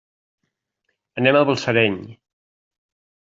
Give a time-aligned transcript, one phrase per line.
[1.21, 1.99] Anem a Balsareny.